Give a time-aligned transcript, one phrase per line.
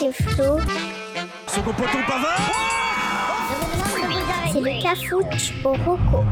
[0.00, 0.56] c'est Flo.
[1.46, 2.40] Poton pavard
[4.50, 6.24] C'est le cafouche au roco.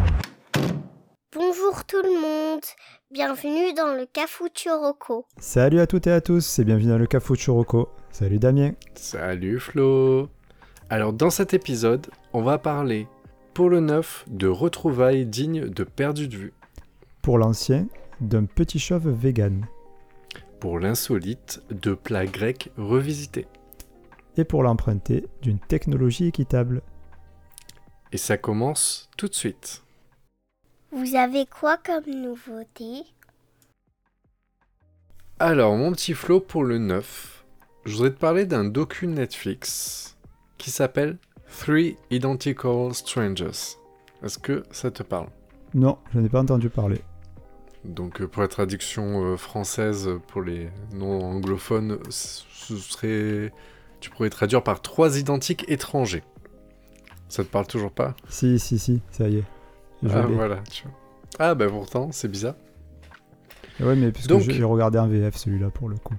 [1.35, 2.63] Bonjour tout le monde,
[3.11, 5.27] bienvenue dans le cafouche au roco.
[5.39, 7.91] Salut à toutes et à tous et bienvenue dans le Cafouche Rocco.
[8.11, 8.73] Salut Damien.
[8.95, 10.31] Salut Flo
[10.89, 13.07] Alors dans cet épisode, on va parler
[13.53, 16.55] pour le neuf de retrouvailles dignes de perdu de vue.
[17.21, 17.87] Pour l'ancien,
[18.23, 19.67] d'un petit chauve vegan.
[20.61, 23.47] Pour l'insolite, de plats grecs revisités.
[24.37, 26.83] Et pour l'emprunter, d'une technologie équitable.
[28.11, 29.83] Et ça commence tout de suite.
[30.91, 33.05] Vous avez quoi comme nouveauté?
[35.39, 37.45] Alors mon petit Flo pour le neuf,
[37.85, 40.17] je voudrais te parler d'un docu Netflix
[40.57, 41.19] qui s'appelle
[41.61, 43.77] Three Identical Strangers.
[44.25, 45.29] Est-ce que ça te parle?
[45.75, 47.01] Non, je n'ai pas entendu parler.
[47.85, 53.53] Donc euh, pour la traduction euh, française pour les non anglophones, ce serait
[54.01, 56.23] tu pourrais traduire par trois identiques étrangers.
[57.29, 58.15] Ça te parle toujours pas?
[58.29, 59.45] Si, si, si, ça y est.
[60.03, 60.93] Je Ah voilà, tu vois.
[61.39, 62.55] Ah bah pourtant, c'est bizarre.
[63.81, 66.15] Ouais, mais puisque Donc- j'ai regardé un VF celui-là pour le coup.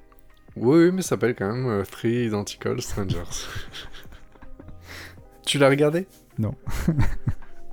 [0.56, 3.23] Oui, oui, mais ça s'appelle quand même euh, Three Identical Strangers.
[5.46, 6.08] tu l'as regardé?
[6.38, 6.54] Non.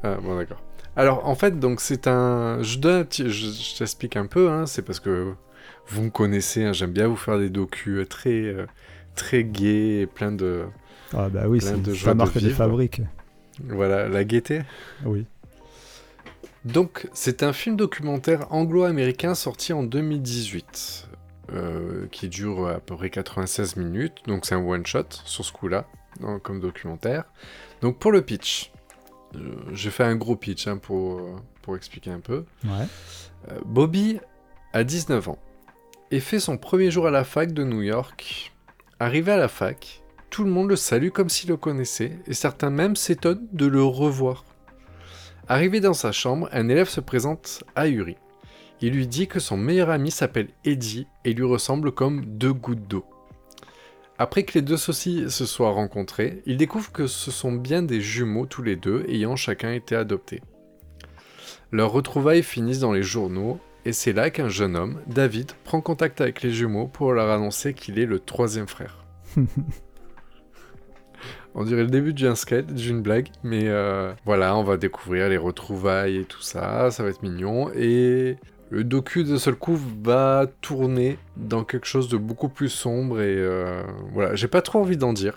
[0.03, 0.63] ah bon d'accord.
[0.97, 2.63] Alors en fait, donc c'est un...
[2.63, 5.35] Je, donne un petit- je, je t'explique un peu, hein, c'est parce que
[5.89, 8.67] vous me connaissez, hein, j'aime bien vous faire des docus très, euh,
[9.15, 10.65] très gays et plein de...
[11.13, 12.57] Ah bah oui, c'est de marque de vivre.
[12.57, 13.01] fabrique.
[13.69, 14.63] Voilà, la gaieté.
[15.05, 15.25] Oui.
[16.65, 21.09] Donc, c'est un film documentaire anglo-américain sorti en 2018,
[21.53, 25.87] euh, qui dure à peu près 96 minutes, donc c'est un one-shot sur ce coup-là,
[26.25, 27.25] hein, comme documentaire.
[27.83, 28.73] Donc, pour le pitch,
[29.73, 32.45] j'ai fait un gros pitch hein, pour, euh, pour expliquer un peu.
[32.65, 32.87] Ouais.
[33.51, 34.19] Euh, Bobby
[34.73, 35.39] a 19 ans
[36.11, 38.53] et fait son premier jour à la fac de New York.
[39.01, 42.71] Arrivé à la fac, tout le monde le salue comme s'il le connaissait et certains
[42.71, 44.45] même s'étonnent de le revoir.
[45.49, 48.17] Arrivé dans sa chambre, un élève se présente ahuri.
[48.81, 52.89] Il lui dit que son meilleur ami s'appelle Eddie et lui ressemble comme deux gouttes
[52.89, 53.05] d'eau.
[54.19, 58.01] Après que les deux socis se soient rencontrés, il découvre que ce sont bien des
[58.01, 60.41] jumeaux tous les deux ayant chacun été adoptés.
[61.71, 66.21] Leurs retrouvailles finissent dans les journaux, et c'est là qu'un jeune homme, David, prend contact
[66.21, 69.05] avec les jumeaux pour leur annoncer qu'il est le troisième frère.
[71.55, 75.39] On dirait le début d'un sketch, d'une blague, mais euh, voilà, on va découvrir les
[75.39, 78.37] retrouvailles et tout ça, ça va être mignon, et
[78.71, 83.37] le docu d'un seul coup va tourner dans quelque chose de beaucoup plus sombre, et
[83.37, 83.83] euh,
[84.13, 85.37] voilà, j'ai pas trop envie d'en dire.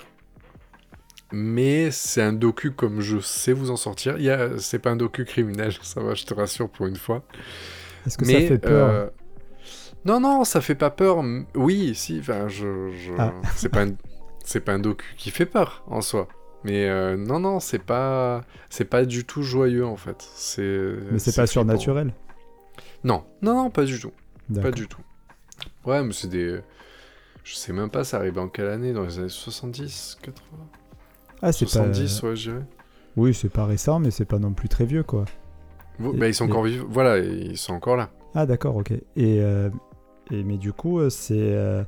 [1.31, 4.15] Mais c'est un docu comme je sais vous en sortir.
[4.17, 4.57] Il y a...
[4.57, 7.23] C'est pas un docu criminel, ça va, je te rassure pour une fois.
[8.07, 9.07] Est-ce que Mais, ça fait peur euh,
[10.05, 11.23] Non, non, ça fait pas peur.
[11.53, 12.89] Oui, si, enfin, je...
[12.89, 13.33] je- Ah.
[13.55, 13.91] C'est pas, un...
[14.43, 16.27] c'est pas un docu qui fait peur, en soi.
[16.63, 18.41] Mais euh, non, non, c'est pas...
[18.69, 20.27] C'est pas du tout joyeux, en fait.
[20.33, 20.93] C'est...
[21.11, 22.11] Mais c'est pas surnaturel.
[23.03, 24.11] Non, non, non, pas du tout.
[24.61, 25.01] Pas du tout.
[25.85, 26.59] Ouais, mais c'est des...
[27.43, 30.41] Je sais même pas, ça arrivait en quelle année Dans les années 70, 80
[31.41, 31.71] Ah, c'est pas.
[31.71, 32.65] 70, ouais, je dirais.
[33.15, 35.25] Oui, c'est pas récent, mais c'est pas non plus très vieux, quoi.
[35.97, 36.85] Vous- Et- bah, ils sont et- encore vivants.
[36.89, 38.11] Voilà, ils sont encore là.
[38.35, 38.91] Ah, d'accord, ok.
[38.91, 39.69] Et, euh,
[40.31, 41.83] et mais du coup, euh, c'est euh,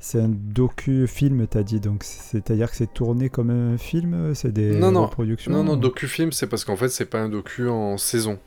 [0.00, 1.78] c'est un docu-film, t'as dit.
[1.80, 5.02] Donc, c'est-à-dire que c'est tourné comme un film C'est des Non, non.
[5.06, 8.38] reproductions Non, non, docu-film, c'est parce qu'en fait, c'est pas un docu en saison.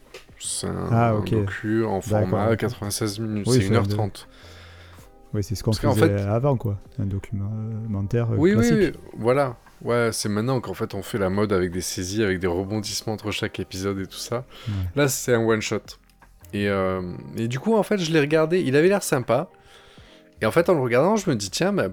[0.45, 2.69] C'est un, Ah, un docu en format D'accord.
[2.71, 3.47] 96 minutes.
[3.47, 4.27] Oui, c'est c'est un 1h30.
[5.33, 6.77] Oui, c'est ce qu'on faisait fait- avant, quoi.
[6.99, 8.77] Un documentaire Oui, oui, classique.
[8.77, 9.55] oui, voilà.
[9.81, 13.13] Ouais, c'est maintenant qu'en fait, on fait la mode avec des saisies, avec des rebondissements
[13.13, 14.45] entre chaque épisode et tout ça.
[14.67, 14.73] Ouais.
[14.95, 15.79] Là, c'est un one-shot.
[16.53, 17.01] Et, euh,
[17.35, 18.61] et du coup, en fait, je l'ai regardé.
[18.61, 19.49] Il avait l'air sympa.
[20.41, 21.87] Et en fait, en le regardant, je me dis, tiens, bah,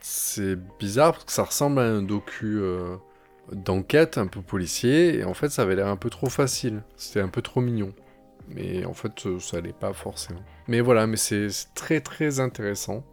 [0.00, 2.96] c'est bizarre parce que ça ressemble à un docu euh,
[3.52, 5.18] d'enquête un peu policier.
[5.18, 6.82] Et en fait, ça avait l'air un peu trop facile.
[6.96, 7.92] C'était un peu trop mignon.
[8.54, 10.40] Mais en fait, euh, ça allait pas forcément.
[10.68, 13.04] Mais voilà, mais c'est très très intéressant.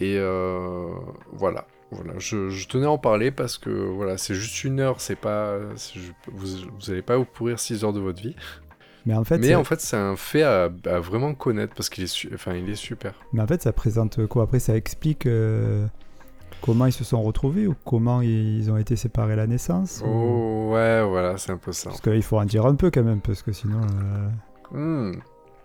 [0.00, 0.88] Et euh,
[1.32, 1.66] voilà.
[1.90, 5.14] Voilà, je, je tenais à en parler parce que voilà, c'est juste une heure, c'est
[5.14, 5.58] pas,
[5.94, 6.00] je-
[6.32, 6.46] vous,
[6.78, 8.34] vous allez pas vous pourrir 6 heures de votre vie.
[9.04, 12.04] Mais en fait, Mais en fait, c'est un fait à, à vraiment connaître parce qu'il
[12.04, 13.12] est, enfin, il est super.
[13.34, 14.44] mais en fait, ça présente quoi?
[14.44, 15.86] Après, ça explique euh,
[16.62, 20.08] comment ils se sont retrouvés ou comment ils ont été séparés à la naissance ou-
[20.08, 21.90] Oh ouais, voilà, c'est un peu ça.
[21.90, 23.80] Parce qu'il faut en dire un peu quand même, parce que sinon.
[23.82, 24.28] euh,
[24.74, 25.16] Hmm.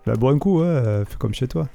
[0.04, 1.66] Bah, bois un coup, euh, fais comme chez toi.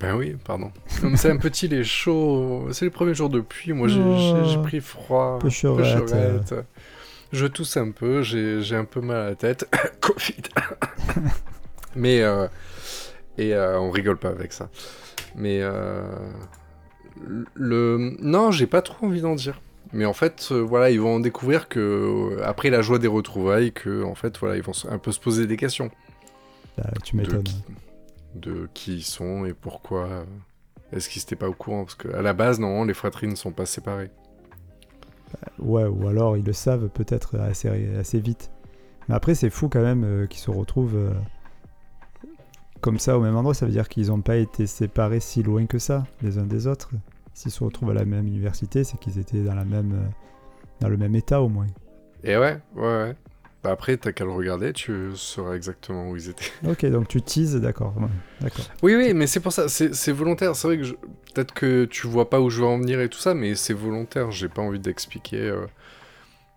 [0.00, 0.70] Ben oui, pardon.
[1.00, 2.68] Comme c'est un petit, il est chaud.
[2.72, 3.72] C'est le premier jour de pluie.
[3.72, 4.62] Moi, j'ai Oh.
[4.62, 5.38] pris froid.
[5.40, 6.54] Peu chaurette, chaurette.
[7.32, 8.22] Je tousse un peu.
[8.22, 9.68] J'ai j'ai un peu mal à la tête.
[10.00, 10.42] Covid.
[11.96, 12.46] Mais euh,
[13.36, 14.68] et euh, on rigole pas avec ça.
[15.36, 16.02] Mais euh,
[17.54, 18.16] Le...
[18.20, 19.60] Non, j'ai pas trop envie d'en dire.
[19.92, 21.78] Mais en fait, euh, voilà, ils vont découvrir que
[22.38, 25.20] euh, après la joie des retrouvailles, que en fait, voilà, ils vont un peu se
[25.20, 25.90] poser des questions
[26.76, 27.44] Bah, tu m'étonnes.
[28.34, 30.06] de qui ils sont et pourquoi.
[30.06, 30.24] euh,
[30.92, 31.84] Est-ce qu'ils étaient pas au courant?
[31.84, 34.10] Parce qu'à la base, non, les fratries ne sont pas séparées.
[35.58, 37.68] Ouais, ou alors ils le savent peut-être assez,
[37.98, 38.50] assez vite.
[39.08, 41.10] Mais après, c'est fou quand même euh, qu'ils se retrouvent euh,
[42.84, 43.54] comme ça au même endroit.
[43.54, 46.66] Ça veut dire qu'ils n'ont pas été séparés si loin que ça, les uns des
[46.66, 46.90] autres.
[47.32, 50.06] S'ils se retrouvent à la même université, c'est qu'ils étaient dans, la même, euh,
[50.80, 51.66] dans le même état au moins.
[52.22, 53.16] Et ouais, ouais, ouais.
[53.62, 56.44] Bah après, t'as qu'à le regarder, tu sauras exactement où ils étaient.
[56.68, 57.94] Ok, donc tu teases, d'accord.
[57.96, 58.06] ouais,
[58.42, 58.66] d'accord.
[58.82, 60.54] Oui, oui, mais c'est pour ça, c'est c'est volontaire.
[60.54, 60.92] C'est vrai que je-
[61.34, 63.72] peut-être que tu vois pas où je veux en venir et tout ça, mais c'est
[63.72, 64.30] volontaire.
[64.30, 65.48] J'ai pas envie d'expliquer.
[65.48, 65.66] euh.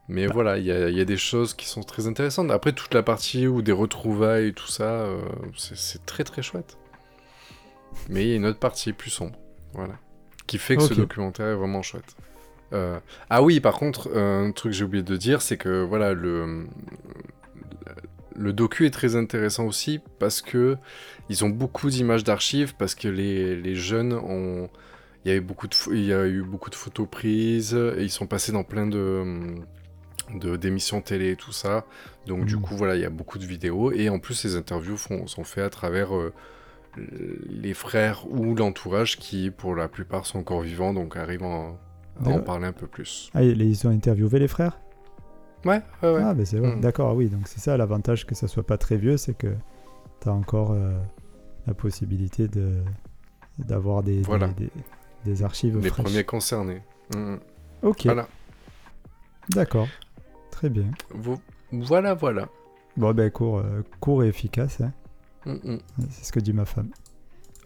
[0.09, 2.50] Mais voilà, il y a, il y a des choses qui sont très intéressantes.
[2.51, 5.19] Après, toute la partie où des retrouvailles et tout ça, euh,
[5.56, 6.77] c'est très très chouette.
[8.09, 9.38] Mais il y a une autre partie plus sombre.
[9.74, 9.95] Voilà.
[10.45, 12.15] Qui fait que ce documentaire est vraiment chouette.
[12.74, 13.00] Euh,
[13.30, 16.68] Ah oui, par contre, un truc que j'ai oublié de dire, c'est que voilà, le,
[18.36, 20.77] le docu est très intéressant aussi parce que
[21.30, 24.69] ils ont beaucoup d'images d'archives, parce que les, les jeunes ont.
[25.25, 28.27] Il y, beaucoup de il y a eu beaucoup de photos prises, et ils sont
[28.27, 29.56] passés dans plein de
[30.33, 31.85] de- d'émissions télé et tout ça.
[32.25, 32.62] Donc du Mhm.
[32.62, 33.91] coup, voilà, il y a beaucoup de vidéos.
[33.91, 36.33] Et en plus, les interviews font- sont faites à travers euh,
[37.50, 41.79] les frères ou l'entourage qui, pour la plupart, sont encore vivants, donc arrivent à en-
[42.25, 43.29] à en parler un peu plus.
[43.35, 44.79] Ah, ils ont interviewé les frères?
[45.65, 46.21] Ouais, ouais, ouais.
[46.24, 46.75] Ah, ben c'est vrai.
[46.75, 46.81] Mm.
[46.81, 47.27] D'accord, ah oui.
[47.30, 49.53] Donc c'est ça l'avantage que ça soit pas très vieux, c'est que
[50.21, 50.97] tu as encore euh,
[51.68, 52.77] la possibilité de
[53.59, 54.47] d'avoir des, Voilà.
[54.50, 54.69] des,
[55.25, 56.06] des archives les fraîches.
[56.06, 56.81] premiers concernés.
[57.15, 57.39] Mhm.
[57.83, 58.27] Ok, Voilà.
[59.50, 59.88] d'accord.
[60.57, 60.89] Très bien.
[61.13, 61.39] Vo-
[61.71, 62.50] Voilà, voilà.
[62.95, 64.92] Bon, ben court, euh, court et efficace, hein.
[65.45, 65.77] Mhm.
[66.09, 66.89] c'est ce que dit ma femme.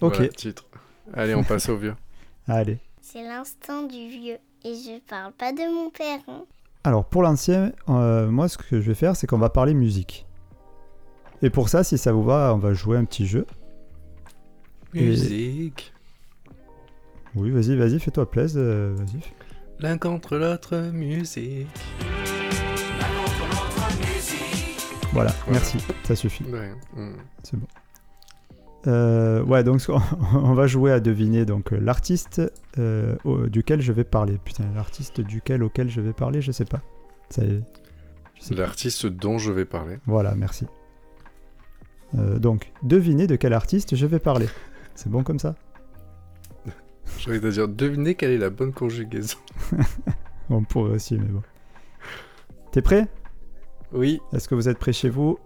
[0.01, 0.65] Ok, Voilà, titre.
[1.13, 1.95] Allez, on passe au vieux.
[2.49, 2.79] allez.
[2.99, 4.39] C'est l'instant du vieux.
[4.65, 6.19] Et je parle pas de mon père.
[6.27, 6.43] hein.
[6.83, 10.25] Alors pour l'ancien, euh, moi ce que je vais faire, c'est qu'on va parler musique.
[11.41, 13.45] Et pour ça, si ça vous va, on va jouer un petit jeu.
[14.93, 15.93] Et- Musique.
[17.35, 19.21] Oui, vas-y, vas-y, fais-toi plaisir, euh, vas-y.
[19.79, 21.67] L'un contre l'autre, musique.
[25.13, 25.59] Voilà, Voilà.
[25.59, 26.43] merci, ça suffit.
[26.45, 27.15] Mhm.
[27.43, 27.67] C'est bon.
[28.87, 29.81] Euh, ouais, donc
[30.33, 32.41] on va jouer à deviner donc euh, l'artiste
[32.79, 33.15] euh,
[33.47, 34.39] duquel je vais parler.
[34.43, 36.81] Putain, l'artiste duquel auquel je vais parler, je sais pas.
[37.29, 37.63] Ça y est.
[38.35, 38.61] Je sais pas.
[38.61, 39.99] L'artiste dont je vais parler.
[40.07, 40.65] Voilà, merci.
[42.17, 44.47] Euh, donc, devinez de quel artiste je vais parler.
[44.95, 45.55] C'est bon comme ça?
[47.19, 49.37] J'ai envie de dire, devinez quelle est la bonne conjugaison.
[50.49, 51.43] On pourrait aussi, mais bon.
[52.71, 53.07] T'es prêt?
[53.93, 54.21] Oui.
[54.33, 55.37] Est-ce que vous êtes prêt chez vous?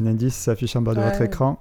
[0.00, 1.58] Un indice s'affiche en bas de votre écran.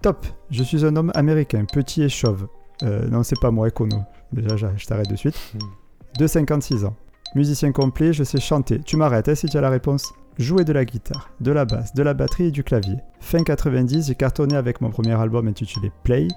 [0.00, 2.48] Top Je suis un homme américain, petit et chauve.
[2.82, 4.02] Euh, non, c'est pas moi, Econo.
[4.32, 5.38] Déjà, je je t'arrête de suite.
[5.54, 6.18] Hmm.
[6.18, 6.96] De 56 ans.
[7.34, 8.80] Musicien complet, je sais chanter.
[8.80, 10.12] Tu m'arrêtes hein, si tu as la réponse.
[10.38, 12.96] Jouer de la guitare, de la basse, de la batterie et du clavier.
[13.20, 16.28] Fin 90, j'ai cartonné avec mon premier album intitulé Play.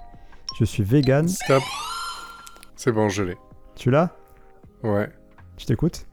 [0.60, 1.28] Je suis vegan.
[1.28, 1.64] Stop.
[2.76, 3.38] C'est bon, je l'ai.
[3.76, 4.16] Tu l'as?
[4.84, 5.10] Ouais.
[5.58, 6.06] Je t'écoute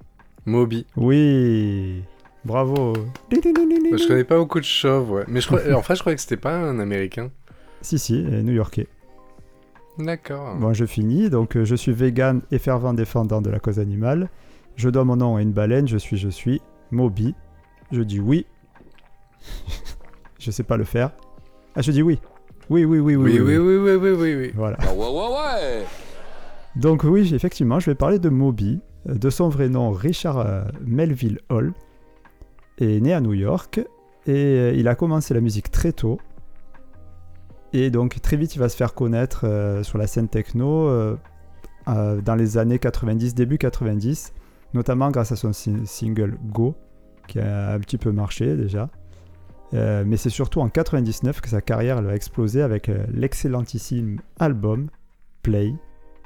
[0.47, 0.87] Moby.
[0.97, 2.05] Oui
[2.45, 2.93] Bravo
[3.31, 5.25] Bah, Je connais pas beaucoup de chauves, ouais.
[5.29, 5.61] Mais je crois...
[5.75, 7.31] en fait, je croyais que c'était pas un américain.
[7.83, 8.89] Si, si, euh, new-yorkais.
[9.99, 10.57] D'accord.
[10.57, 11.31] Bon, je finis.
[11.31, 14.29] Donc, euh, je suis vegan et fervent défendant de la cause animale.
[14.77, 15.87] Je dois mon nom à une baleine.
[15.87, 17.35] Je suis, je suis Moby.
[17.93, 18.47] Je dis oui.
[20.39, 21.11] je sais pas le faire.
[21.77, 22.19] Ah, je dis oui.
[22.71, 23.39] Oui, oui, oui, oui.
[23.39, 24.53] Oui, oui, oui, oui, oui, oui, oui.
[24.55, 24.79] Voilà.
[24.81, 25.85] Ah ouais, ouais, ouais
[26.77, 28.81] Donc, oui, effectivement, je vais parler de Moby.
[29.09, 31.73] Euh, De son vrai nom, Richard Melville Hall.
[32.79, 33.81] Est né à New York.
[34.27, 36.19] Et euh, il a commencé la musique très tôt.
[37.73, 41.17] Et donc, très vite, il va se faire connaître euh, sur la scène techno euh,
[41.87, 44.33] dans les années 90, début 90.
[44.75, 46.75] Notamment grâce à son si- single Go,
[47.29, 48.89] qui a un petit peu marché déjà.
[49.73, 54.89] Mais c'est surtout en 99 que sa carrière elle va exploser avec l'excellentissime album
[55.43, 55.75] Play,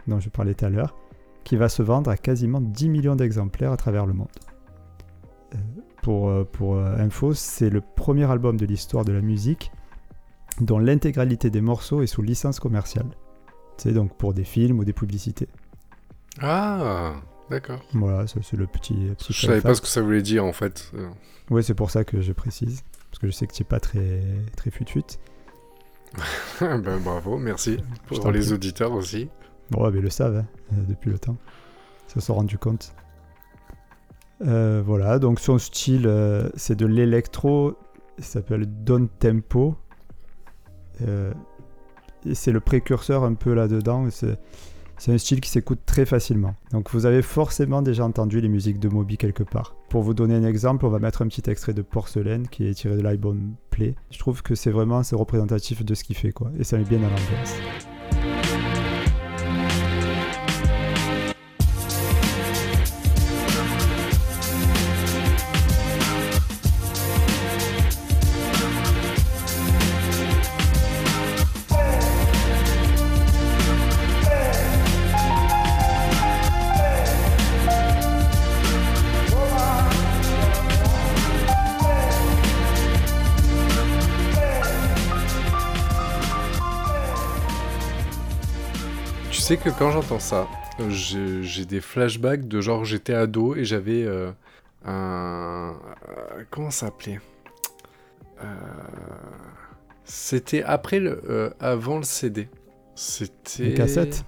[0.08, 0.96] dont je parlais tout à l'heure,
[1.44, 4.26] qui va se vendre à quasiment 10 millions d'exemplaires à travers le monde.
[6.06, 9.72] Euh, pour euh, pour euh, info, c'est le premier album de l'histoire de la musique
[10.60, 13.06] dont l'intégralité des morceaux est sous licence commerciale.
[13.76, 15.48] C'est donc pour des films ou des publicités.
[16.40, 17.14] Ah,
[17.50, 17.80] d'accord.
[17.92, 18.94] Voilà, ça c'est le petit.
[19.18, 20.92] petit Je savais pas ce que ça voulait dire en fait.
[20.94, 21.08] Euh,
[21.48, 22.82] Ouais, c'est pour ça que je précise.
[23.10, 24.20] Parce que je sais que tu n'es pas très,
[24.56, 25.18] très fut-fut.
[26.60, 27.78] ben, bravo, merci.
[28.06, 28.52] Pour les prie.
[28.52, 29.28] auditeurs aussi.
[29.70, 31.36] Bon, ouais, mais ils le savent hein, euh, depuis le temps.
[32.08, 32.94] Ils se sont rendus compte.
[34.42, 37.74] Euh, voilà, donc son style, euh, c'est de l'électro.
[38.18, 39.76] Il s'appelle Don Tempo.
[41.02, 41.32] Euh,
[42.32, 44.08] c'est le précurseur un peu là-dedans.
[44.10, 44.38] c'est-
[45.08, 46.54] un style qui s'écoute très facilement.
[46.72, 49.76] Donc vous avez forcément déjà entendu les musiques de Moby quelque part.
[49.90, 52.72] Pour vous donner un exemple, on va mettre un petit extrait de Porcelaine qui est
[52.74, 53.94] tiré de l'album Play.
[54.10, 56.50] Je trouve que c'est vraiment c'est représentatif de ce qu'il fait quoi.
[56.58, 57.58] Et ça met bien dans l'ambiance.
[89.46, 90.48] Sais que quand j'entends ça,
[90.88, 94.30] j'ai des flashbacks de genre j'étais ado et j'avais euh,
[94.84, 95.74] un...
[96.08, 97.20] euh, comment ça s'appelait?
[98.42, 98.44] Euh,
[100.04, 101.22] C'était après le...
[101.28, 102.48] euh, avant le CD.
[102.94, 103.62] C'était...
[103.64, 104.24] Les cassettes?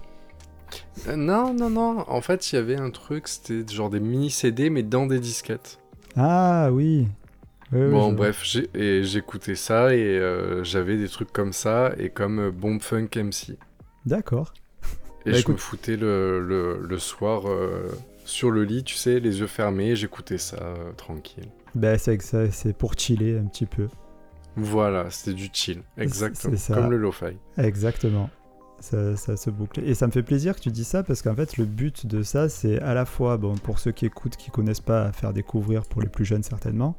[1.08, 2.04] Euh, Non, non, non.
[2.08, 5.78] En fait, il y avait un truc, c'était genre des mini-CD mais dans des disquettes.
[6.16, 7.08] Ah oui.
[7.72, 8.44] Oui, oui, Bon, je- bref,
[9.02, 13.58] j'écoutais ça et euh, j'avais des trucs comme ça et comme Bomb Funk MC.
[14.06, 14.54] D'accord.
[15.26, 15.54] Et Bah, je écoute.
[15.54, 17.88] me foutais le, le, le soir euh,
[18.24, 21.48] sur le lit, tu sais, les yeux fermés, j'écoutais ça euh, tranquille.
[21.74, 23.88] Ben c'est ça, c'est pour chiller un petit peu.
[24.56, 26.74] Voilà, c'était du chill, exactement, ça.
[26.74, 27.36] comme le lo-fi.
[27.58, 28.30] Exactement.
[28.80, 29.80] Ça, ça se boucle.
[29.84, 32.22] Et ça me fait plaisir que tu dis ça parce qu'en fait, le but de
[32.22, 35.32] ça, c'est à la fois, bon, pour ceux qui écoutent, qui connaissent pas, à faire
[35.32, 36.96] découvrir pour les plus jeunes certainement.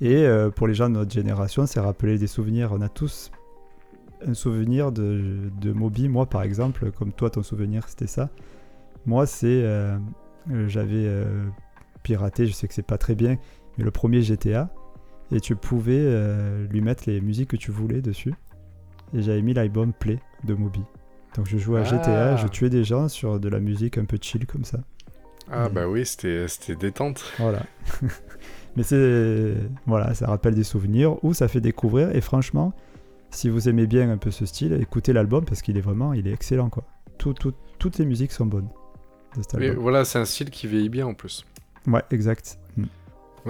[0.00, 2.70] Et euh, pour les gens de notre génération, c'est rappeler des souvenirs.
[2.72, 3.30] On a tous
[4.26, 6.08] un souvenir de, de Moby.
[6.08, 8.30] Moi, par exemple, comme toi, ton souvenir, c'était ça.
[9.06, 9.46] Moi, c'est.
[9.64, 9.96] euh,
[10.66, 11.46] J'avais euh,
[12.02, 13.36] piraté, je sais que c'est pas très bien,
[13.78, 14.70] mais le premier GTA.
[15.32, 18.34] Et tu pouvais euh, lui mettre les musiques que tu voulais dessus
[19.14, 20.82] et j'avais mis l'album Play de Moby.
[21.34, 22.36] Donc je jouais à GTA, Ah.
[22.36, 24.80] je tuais des gens sur de la musique un peu chill comme ça.
[25.50, 25.72] Ah Mm.
[25.72, 27.24] bah oui, c'était c'était détente.
[27.38, 27.62] Voilà.
[28.76, 29.54] Mais c'est
[29.86, 32.72] voilà, ça rappelle des souvenirs ou ça fait découvrir et franchement,
[33.34, 36.26] si vous aimez bien un peu ce style, écoutez l'album parce qu'il est vraiment, il
[36.28, 36.84] est excellent quoi.
[37.18, 38.68] Tout, tout- toutes les musiques sont bonnes
[39.36, 41.44] de cet Mais voilà, c'est un style qui vieillit bien en plus.
[41.86, 42.58] Ouais, exact.
[42.76, 42.84] Mm.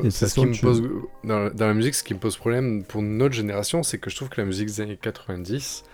[0.02, 0.82] Et ce façon, qui me tu- pose
[1.22, 4.10] dans, la- dans la musique, ce qui me pose problème pour notre génération, c'est que
[4.10, 5.84] je trouve que la musique des années 90,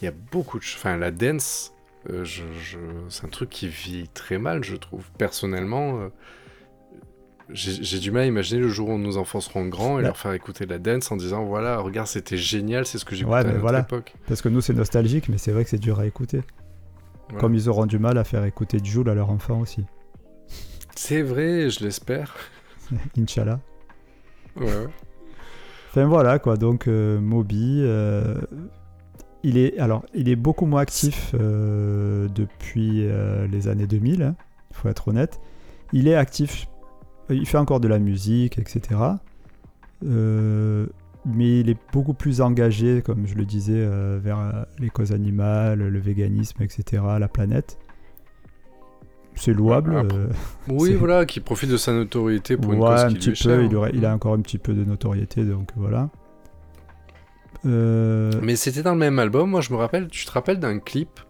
[0.00, 1.72] il y a beaucoup de, enfin la dance,
[2.10, 2.78] euh, je, je-
[3.10, 5.04] c'est un truc qui vit très mal, je trouve.
[5.18, 6.08] Personnellement, euh,
[7.50, 10.08] j'ai du mal à imaginer le jour où nos enfants seront grands et Bah.
[10.08, 13.14] leur faire écouter de la dance en disant voilà, regarde, c'était génial, c'est ce que
[13.14, 13.80] j'écoutais Ouais, à notre voilà.
[13.80, 14.14] époque.
[14.28, 16.42] Parce que nous c'est nostalgique, mais c'est vrai que c'est dur à écouter.
[17.28, 17.40] Voilà.
[17.40, 19.84] Comme ils auront du mal à faire écouter Joule à leur enfant aussi.
[20.96, 22.34] C'est vrai, je l'espère.
[23.18, 23.60] Inch'Allah.
[24.56, 24.86] Ouais.
[25.90, 28.34] Enfin voilà quoi, donc euh, Moby, euh,
[29.42, 33.06] il est alors il est beaucoup moins actif euh, depuis
[33.50, 34.34] les années 2000,
[34.70, 35.40] il faut être honnête.
[35.94, 36.66] Il est actif,
[37.32, 39.00] il fait encore de la musique, etc.
[40.04, 40.86] Euh,
[41.24, 45.12] mais il est beaucoup plus engagé, comme je le disais, euh, vers euh, les causes
[45.12, 47.78] animales, le véganisme, etc., la planète.
[49.34, 49.96] C'est louable.
[49.96, 50.28] Après, euh,
[50.68, 53.42] Oui, voilà, qui profite de sa notoriété pour une cause un qui petit lui est
[53.44, 53.62] peu, chère.
[53.62, 56.10] il, aurait- il a encore un petit peu de notoriété, donc voilà.
[57.64, 61.20] Mais c'était dans le même album, moi je me rappelle, tu te rappelles d'un clip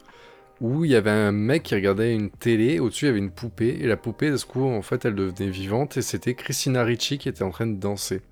[0.63, 3.33] où il y avait un mec qui regardait une télé, au-dessus il y avait une
[3.33, 6.85] poupée, et la poupée, de ce coup, en fait, elle devenait vivante, et c'était Christina
[6.85, 8.23] Ricci qui était en train de danser.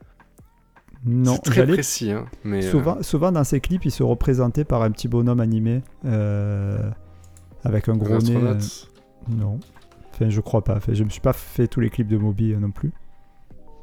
[1.05, 2.65] non, C'est très précis, hein, mais...
[2.65, 6.89] euh, souvent, dans ces clips, il se représentait par un petit bonhomme animé euh,
[7.65, 8.37] avec un gros nez.
[8.37, 8.59] euh,
[9.29, 9.59] non,
[10.13, 10.77] enfin je crois pas.
[10.77, 12.93] Enfin, je me suis pas fait tous les clips de Moby non plus.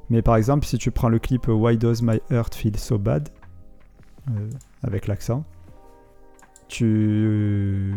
[0.10, 3.28] Mais par exemple, si tu prends le clip Why Does My Heart Feel So Bad
[4.84, 5.44] avec l'accent,
[6.70, 7.94] tu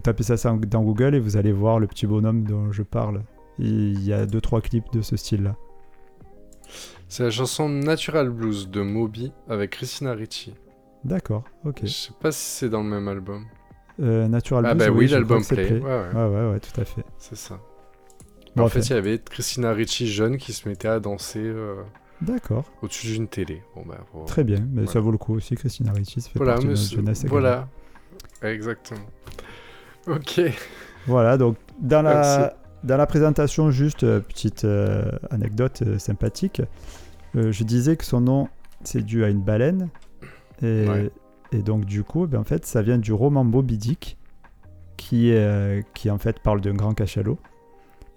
[0.00, 3.22] vous tapez ça dans Google et vous allez voir le petit bonhomme dont je parle.
[3.58, 5.56] Il y a deux trois clips de ce style-là.
[7.08, 10.54] C'est la chanson Natural Blues de Moby avec Christina Ricci.
[11.04, 11.80] D'accord, ok.
[11.82, 13.44] Je sais pas si c'est dans le même album.
[14.00, 15.66] Euh, Natural ah Blues, bah oui, l'album Play.
[15.66, 15.80] Play.
[15.80, 17.04] Ouais, ouais, Ouais, ouais, ouais, tout à fait.
[17.18, 17.60] c'est ça.
[18.56, 21.82] Bon, en fait, il y avait Christina Ricci jeune qui se mettait à danser euh,
[22.22, 23.62] D'accord, au-dessus d'une télé.
[23.76, 24.66] Bon, bah, très bien.
[24.72, 26.96] Mais ça vaut le coup aussi, Christina Ricci, ça fait Voilà, partie de notre monsieur.
[26.96, 27.40] jeunesse également.
[27.40, 27.68] Voilà.
[28.42, 29.00] Exactement.
[30.06, 30.40] Ok.
[31.06, 32.56] Voilà, donc dans la, Merci.
[32.84, 36.62] dans la présentation, juste euh, petite euh, anecdote euh, sympathique.
[37.36, 38.48] Euh, je disais que son nom,
[38.84, 39.88] c'est dû à une baleine.
[40.62, 41.10] Et, Ouais.
[41.52, 44.18] et donc, du coup, ben, en fait, ça vient du roman Moby Dick,
[44.96, 47.38] qui, euh, qui en fait parle d'un grand cachalot.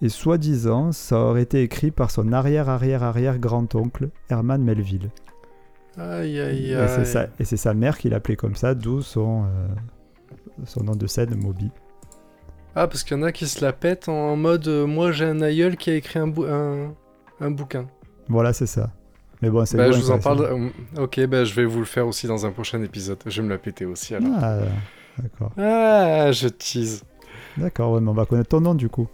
[0.02, 5.10] Et soi-disant, ça aurait été écrit par son arrière-arrière-arrière-grand-oncle, Herman Melville.
[5.98, 7.06] Aïe, aïe, Et c'est aïe.
[7.06, 9.68] sa, et c'est sa mère qui l'appelait comme ça, d'où son, euh,
[10.66, 11.70] son nom de scène, Moby.
[12.76, 15.26] Ah, parce qu'il y en a qui se la pètent en mode euh, moi j'ai
[15.26, 16.94] un aïeul qui a écrit un, bou- un,
[17.40, 17.86] un bouquin.
[18.30, 18.92] Voilà, c'est ça.
[19.42, 20.42] Mais bon, c'est Bah, je vous en parle.
[20.46, 20.70] euh,
[21.04, 23.20] Ok, bah, je vais vous le faire aussi dans un prochain épisode.
[23.26, 24.32] Je vais me la péter aussi alors.
[24.42, 24.60] Ah,
[25.20, 25.52] d'accord.
[25.58, 27.04] Ah, je tease.
[27.58, 29.08] D'accord, ouais, mais on va connaître ton nom du coup.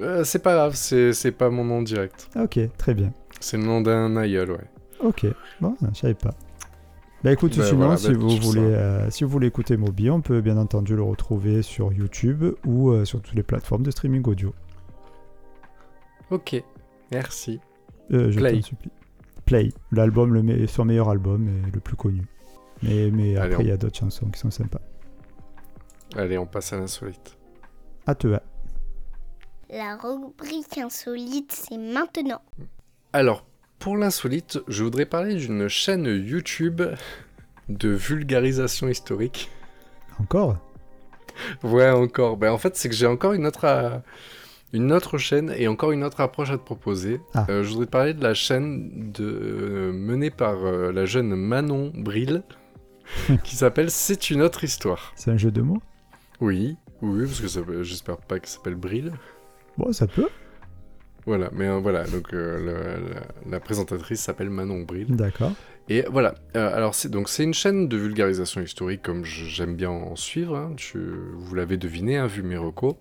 [0.00, 2.28] Euh, c'est pas grave, c'est pas mon nom direct.
[2.36, 3.12] Ok, très bien.
[3.38, 4.64] C'est le nom d'un aïeul, ouais.
[5.00, 5.24] Ok,
[5.60, 6.34] bon, je savais pas.
[7.22, 10.08] Bah écoute, Bah, sinon, voilà, si, bah, vous voulez, euh, si vous voulez écouter Moby,
[10.10, 13.90] on peut bien entendu le retrouver sur YouTube ou euh, sur toutes les plateformes de
[13.90, 14.54] streaming audio.
[16.30, 16.62] Ok,
[17.12, 17.60] merci.
[18.12, 18.54] Euh, je Play.
[18.60, 18.90] t'en supplie.
[19.44, 22.22] Play, l'album, le me- son meilleur album et le plus connu.
[22.82, 24.80] Mais, mais Allez, après, il on- y a d'autres chansons qui sont sympas.
[26.16, 27.36] Allez, on passe à l'insolite.
[28.06, 28.40] À toi.
[29.68, 32.40] La rubrique insolite, c'est maintenant.
[33.12, 33.44] Alors,
[33.80, 36.82] pour l'insolite, je voudrais parler d'une chaîne YouTube
[37.68, 39.50] de vulgarisation historique.
[40.20, 40.58] Encore?
[41.62, 42.36] Ouais, encore.
[42.36, 43.96] Ben, en fait, c'est que j'ai encore une autre, euh,
[44.74, 47.20] une autre chaîne et encore une autre approche à te proposer.
[47.34, 47.46] Ah.
[47.48, 51.34] Euh, je voudrais te parler de la chaîne de, euh, menée par euh, la jeune
[51.34, 52.42] Manon Bril
[53.44, 55.12] qui s'appelle C'est une autre histoire.
[55.16, 55.80] C'est un jeu de mots?
[56.40, 59.12] Oui, oui, parce que ça- j'espère pas que ça s'appelle Bril.
[59.78, 60.28] Bon, ça peut.
[61.26, 65.06] Voilà, mais euh, voilà, donc euh, le- la, la présentatrice s'appelle Manon Bril.
[65.14, 65.52] D'accord.
[65.88, 69.90] Et voilà, euh, alors c'est donc c'est une chaîne de vulgarisation historique comme j'aime bien
[69.90, 70.72] en suivre, hein.
[70.76, 70.98] Tu-
[71.36, 72.94] vous l'avez deviné, hein, vu mes recos.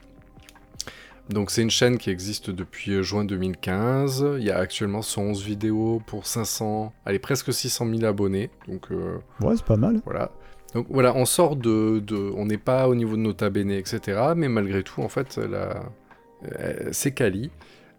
[1.30, 6.02] Donc c'est une chaîne qui existe depuis juin 2015, il y a actuellement 111 vidéos
[6.08, 8.88] pour 500, allez presque 600 000 abonnés, donc
[9.42, 10.02] Ouais, c'est pas mal.
[10.06, 10.32] voilà.
[10.74, 14.34] Donc voilà, on sort de, de- on n'est pas au niveau de Nota Bene, etc.
[14.36, 15.84] Mais malgré tout, en fait, la-
[16.92, 17.52] c'est Kali.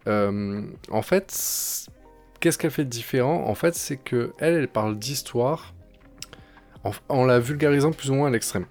[0.07, 1.27] Euh, en fait,
[2.39, 3.45] qu'est-ce qu'elle fait de différent?
[3.47, 5.73] En fait, c'est que elle, elle parle d'histoire
[7.09, 8.65] en, la vulgarisant plus ou moins à l'extrême.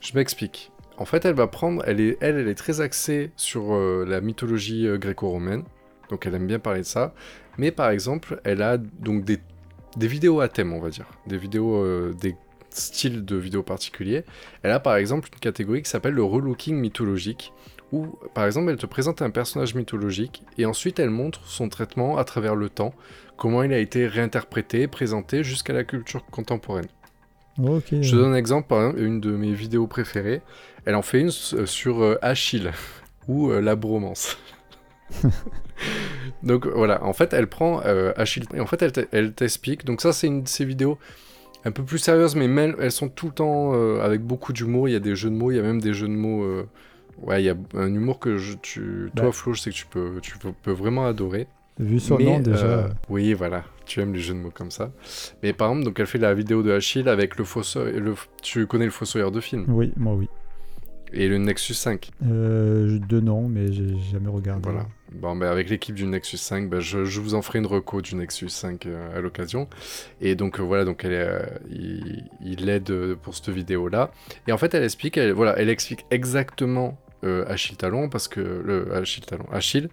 [0.00, 0.72] Je m'explique.
[0.96, 4.20] En fait, elle va prendre, elle est, elle, elle est très axée sur euh, la
[4.20, 5.64] mythologie euh, gréco-romaine,
[6.10, 7.14] donc elle aime bien parler de ça.
[7.58, 9.38] Mais par exemple, elle a donc des,
[9.96, 12.34] des vidéos à thème, on va dire, des vidéos, des
[12.76, 14.24] styles de vidéos particuliers.
[14.62, 17.52] Elle a par exemple une catégorie qui s'appelle le relooking mythologique,
[17.92, 22.18] où par exemple elle te présente un personnage mythologique et ensuite elle montre son traitement
[22.18, 22.94] à travers le temps,
[23.36, 26.88] comment il a été réinterprété, présenté jusqu'à la culture contemporaine.
[28.02, 30.40] Je te donne un exemple, par exemple, une de mes vidéos préférées,
[30.86, 32.72] elle en fait une euh, sur euh, Achille,
[33.28, 34.38] ou euh, la bromance.
[36.42, 40.14] donc voilà, en fait elle prend euh, Achille, et en fait elle t'explique, donc ça
[40.14, 40.98] c'est une de ces vidéos
[41.64, 44.88] un peu plus sérieuses, mais même, elles sont tout le temps euh, avec beaucoup d'humour,
[44.88, 46.42] il y a des jeux de mots, il y a même des jeux de mots...
[46.44, 46.66] euh,
[47.22, 49.32] Ouais, il y a un humour que je, tu, toi, Bah.
[49.32, 51.46] Flo, je sais que tu peux, tu peux, peux vraiment adorer.
[51.78, 52.66] Vu son Mais, nom déjà.
[52.66, 54.90] euh, oui, voilà, tu aimes les jeux de mots comme ça.
[55.42, 58.00] Mais par exemple, donc elle fait la vidéo de Achille avec le fossoyeur.
[58.00, 59.66] Le, tu connais le fossoyeur de film?
[59.68, 60.28] Oui, moi oui.
[61.12, 62.10] Et le Nexus 5.
[62.26, 64.62] Euh, de nom, mais j'ai jamais regardé.
[64.68, 64.86] Voilà.
[65.14, 68.00] Bon, ben avec l'équipe du Nexus 5, ben, je, je vous en ferai une reco
[68.00, 69.68] du Nexus 5 euh, à l'occasion.
[70.20, 74.10] Et donc euh, voilà, donc elle euh, il, il aide pour cette vidéo là.
[74.46, 76.98] Et en fait, elle explique, elle, voilà, elle explique exactement
[77.46, 79.88] Achille Talon parce que le Achille Talon, Achille.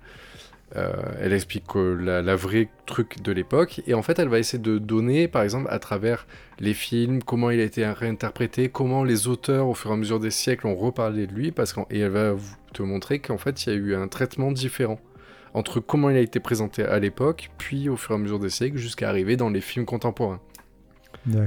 [0.76, 4.38] Euh, elle explique que la, la vraie truc de l'époque et en fait elle va
[4.40, 6.28] essayer de donner par exemple à travers
[6.60, 10.20] les films comment il a été réinterprété comment les auteurs au fur et à mesure
[10.20, 12.36] des siècles ont reparlé de lui parce qu'en- et elle va
[12.74, 15.00] te montrer qu'en fait il y a eu un traitement différent
[15.56, 18.52] entre comment il a été présenté à l'époque puis au fur et à mesure des
[18.52, 20.40] siècles jusqu'à arriver dans les films contemporains.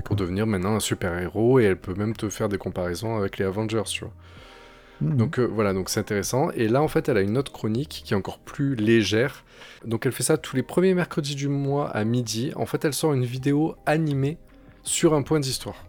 [0.05, 3.39] Pour devenir maintenant un super héros et elle peut même te faire des comparaisons avec
[3.39, 4.13] les Avengers tu vois
[5.03, 5.17] Mhm.
[5.17, 6.51] donc euh, voilà, donc c'est intéressant.
[6.51, 9.45] Et là, en fait, elle a une autre chronique qui est encore plus légère.
[9.85, 12.53] Donc elle fait ça tous les premiers mercredis du mois à midi.
[12.57, 14.39] En fait, elle sort une vidéo animée
[14.83, 15.85] sur un point d'histoire.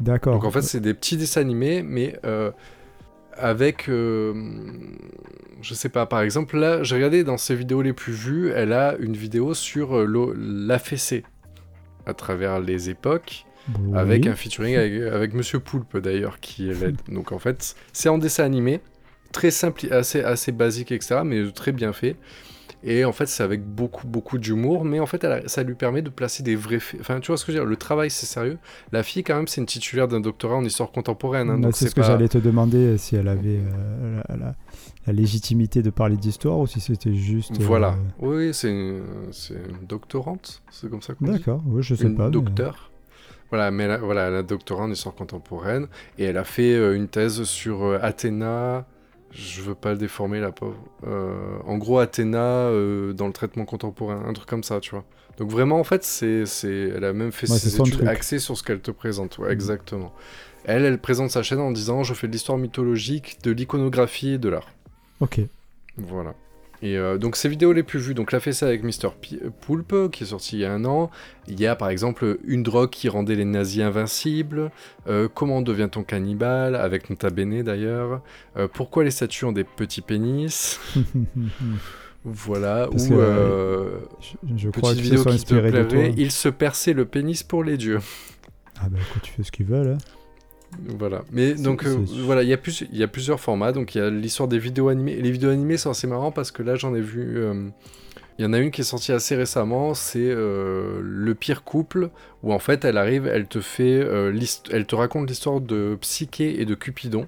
[0.00, 0.34] D'accord.
[0.34, 2.50] Donc en fait, c'est des petits dessins animés, mais euh,
[3.38, 4.34] avec, euh,
[5.62, 8.72] je sais pas, par exemple, là, j'ai regardé dans ses vidéos les plus vues, elle
[8.72, 11.24] a une vidéo sur euh, l'AFC
[12.06, 13.45] à travers les époques
[13.80, 13.98] Oui.
[13.98, 16.96] avec un featuring avec, avec Monsieur Poulpe d'ailleurs qui l'aide.
[17.12, 18.80] Donc en fait, c'est en dessin animé,
[19.32, 22.16] très simple, assez, assez basique, etc., mais très bien fait.
[22.84, 26.02] Et en fait, c'est avec beaucoup, beaucoup d'humour, mais en fait, elle ça lui permet
[26.02, 27.00] de placer des vrais faits.
[27.00, 28.58] Enfin, tu vois ce que je veux dire Le travail, c'est sérieux.
[28.92, 31.50] La fille, quand même, c'est une titulaire d'un doctorat en histoire contemporaine.
[31.50, 34.54] hein, Bah, c'est ce que j'allais te demander si elle avait euh, la, la-
[35.08, 37.52] la légitimité de parler d'histoire ou si c'était juste.
[37.52, 37.96] euh, Voilà.
[38.20, 39.02] Oui, c'est une,
[39.88, 42.26] doctorante, c'est comme ça qu'on dit D'accord, oui, je sais une pas.
[42.26, 42.90] mais- docteur.
[43.50, 45.86] Voilà, mais elle a, voilà, elle a un doctorat en histoire contemporaine
[46.18, 48.84] et elle a fait euh, une thèse sur euh, Athéna.
[49.30, 50.76] je veux pas le déformer, la pauvre.
[51.06, 52.70] Euh, en gros, Athéna
[53.14, 55.04] dans le traitement contemporain, un truc comme ça, tu vois.
[55.38, 56.92] Donc vraiment, en fait, c'est, c'est...
[56.96, 59.36] elle a même fait Ouais, ses études axées sur ce qu'elle te présente.
[59.38, 59.52] Ouais, Mhm.
[59.52, 60.12] exactement.
[60.64, 64.38] Elle, elle présente sa chaîne en disant Je fais de l'histoire mythologique, de l'iconographie et
[64.38, 64.68] de l'art.
[65.20, 65.40] Ok.
[65.98, 66.34] Voilà.
[66.82, 69.08] Et euh, donc ses vidéos les plus vues, donc elle a fait ça avec Mr.
[69.20, 71.10] P- Poulpe, qui est sorti il y a un an.
[71.48, 74.70] Il y a par exemple une drogue qui rendait les nazis invincibles.
[75.08, 78.20] Euh, comment devient-on cannibale Avec Nota Bene d'ailleurs.
[78.56, 80.78] Euh, pourquoi les statues ont des petits pénis
[82.24, 82.88] Voilà.
[82.90, 86.14] Parce Ou que, euh, je, je crois se vidéo qui te plairait.
[86.16, 88.00] Ils se perçaient le pénis pour les dieux.
[88.80, 89.92] Ah bah écoute, tu fais ce qu'ils veulent.
[89.92, 89.98] hein.
[90.98, 91.22] Voilà.
[91.32, 93.72] Mais C'est- donc euh, c'est- voilà, il y a plus, y a plusieurs formats.
[93.72, 95.12] Donc il y a l'histoire des vidéos animées.
[95.12, 97.38] Et les vidéos animées sont assez marrants parce que là j'en ai vu.
[97.38, 97.68] euh,
[98.38, 99.94] Il y en a une qui est sortie assez récemment.
[99.94, 102.10] C'est euh, le pire couple
[102.42, 104.06] où en fait elle arrive, elle te fait,
[104.70, 107.26] elle te raconte l'histoire de Psyché et de Cupidon.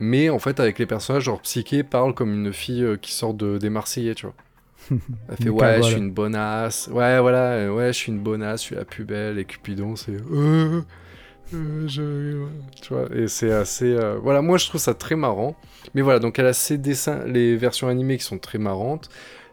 [0.00, 3.58] Mais en fait avec les personnages, genre Psyché parle comme une fille qui sort de,
[3.58, 4.34] des Marseillais, tu vois.
[5.28, 6.88] Elle fait ouais, je suis une bonasse.
[6.90, 9.38] Ouais, voilà, ouais, je suis une bonasse, je suis la plus belle.
[9.38, 10.16] Et Cupidon, c'est
[11.54, 13.06] euh, euh, je- tu vois.
[13.14, 15.56] Et c'est assez, euh, voilà, moi je trouve ça très marrant.
[15.94, 19.08] Mais voilà, donc elle a ses dessins, les versions animées qui sont très marrantes.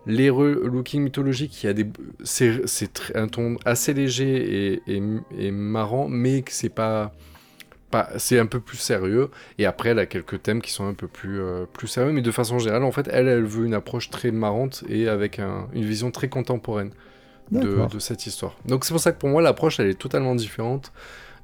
[0.06, 1.86] Les relooking mythologiques, il y a des,
[2.24, 5.04] c'est, un ton assez léger et, et,
[5.38, 7.12] et marrant, mais que c'est pas,
[7.92, 9.30] pas, c'est un peu plus sérieux.
[9.58, 12.22] Et après, elle a quelques thèmes qui sont un peu plus, euh, plus sérieux, mais
[12.22, 15.68] de façon générale, en fait, elle, elle veut une approche très marrante et avec un-
[15.74, 16.92] une vision très contemporaine
[17.52, 18.56] de, de cette histoire.
[18.66, 20.92] Donc c'est pour ça que pour moi, l'approche, elle est totalement différente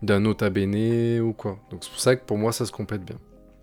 [0.02, 1.60] d'un Nota Bene ou quoi.
[1.70, 3.18] Donc c'est pour ça que pour moi, ça se complète bien.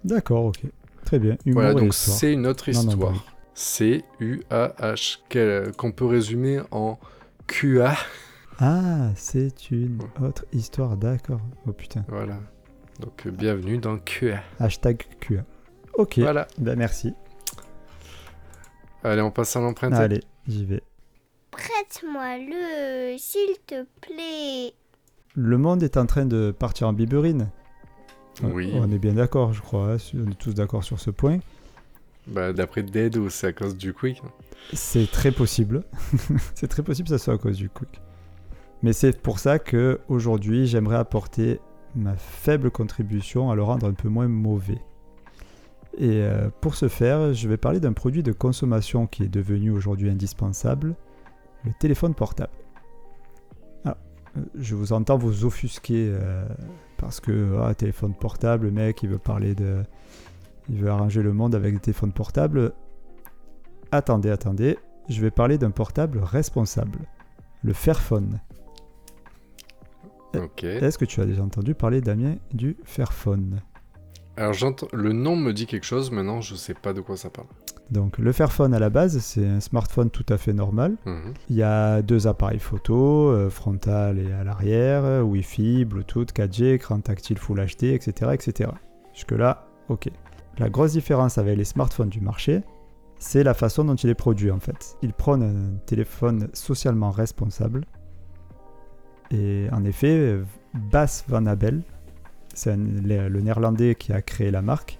[0.04, 0.60] D'accord, ok.
[1.04, 1.36] Très bien.
[1.44, 3.24] Humour voilà, donc c'est une autre histoire.
[3.54, 6.98] C-U-A-H, qu'on peut résumer en
[7.46, 7.94] QA.
[8.58, 11.40] Ah, c'est une autre histoire, d'accord.
[11.66, 12.04] Oh putain.
[12.08, 12.38] Voilà.
[13.00, 14.42] Donc euh, bienvenue dans QA.
[14.60, 15.44] Hashtag QA.
[15.94, 16.46] Ok, Voilà.
[16.58, 17.12] bah merci.
[19.04, 19.94] Allez, on passe à l'empreinte.
[19.94, 20.82] Allez, j'y vais.
[21.50, 24.74] Prête-moi le, s'il te plaît.
[25.34, 27.50] Le monde est en train de partir en biberine.
[28.42, 28.72] Oui.
[28.74, 29.94] On est bien d'accord, je crois.
[29.94, 31.38] hein, On est tous d'accord sur ce point.
[32.26, 34.22] Bah, D'après Dead, c'est à cause du quick.
[34.72, 35.84] C'est très possible.
[36.54, 38.00] c'est très possible que ça soit à cause du quick.
[38.82, 41.60] Mais c'est pour ça que aujourd'hui, j'aimerais apporter
[41.94, 44.80] ma faible contribution à le rendre un peu moins mauvais.
[45.98, 49.70] Et euh, pour ce faire, je vais parler d'un produit de consommation qui est devenu
[49.70, 50.94] aujourd'hui indispensable,
[51.64, 52.52] le téléphone portable.
[54.54, 56.46] Je vous entends vous offusquer euh,
[56.96, 59.82] parce que ah, téléphone portable, le mec il veut parler de,
[60.68, 62.72] il veut arranger le monde avec des téléphones portables.
[63.90, 67.00] Attendez, attendez, je vais parler d'un portable responsable,
[67.62, 68.40] le Fairphone.
[70.34, 70.64] Ok.
[70.64, 73.60] Est-ce que tu as déjà entendu parler, Damien, du Fairphone?
[74.38, 74.54] Alors
[74.94, 77.48] le nom me dit quelque chose, maintenant je sais pas de quoi ça parle.
[77.92, 80.96] Donc le Fairphone à la base, c'est un smartphone tout à fait normal.
[81.04, 81.34] Mhm.
[81.50, 86.72] Il y a deux appareils photo, euh, frontal et à l'arrière, euh, Wi-Fi, Bluetooth, 4G,
[86.72, 88.30] écran tactile Full HD, etc.
[88.32, 88.70] etc.
[89.12, 90.08] Jusque-là, ok.
[90.58, 92.62] La grosse différence avec les smartphones du marché,
[93.18, 94.96] c'est la façon dont il est produit en fait.
[95.02, 97.84] Ils prennent un téléphone socialement responsable.
[99.30, 100.40] Et en effet,
[100.90, 101.82] Bas Van Abel,
[102.54, 104.98] c'est le néerlandais qui a créé la marque,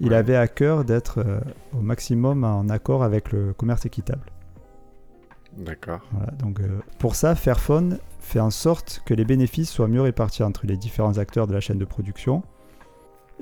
[0.00, 0.16] il Ouais.
[0.16, 1.40] avait à cœur d'être euh,
[1.76, 4.30] au maximum en accord avec le commerce équitable.
[5.56, 6.00] D'accord.
[6.12, 10.42] Voilà, donc euh, pour ça, Fairphone fait en sorte que les bénéfices soient mieux répartis
[10.42, 12.42] entre les différents acteurs de la chaîne de production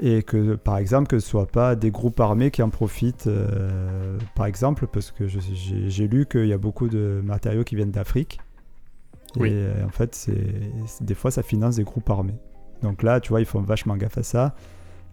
[0.01, 3.27] et que, par exemple, que ce ne soit pas des groupes armés qui en profitent,
[3.27, 7.91] euh, par exemple, parce que j'ai lu qu'il y a beaucoup de matériaux qui viennent
[7.91, 8.39] d'Afrique
[9.37, 9.51] et Oui.
[9.53, 12.37] euh, en fait, c'est- des fois, ça finance des groupes armés.
[12.83, 14.55] Donc là, tu vois, ils font vachement gaffe à ça.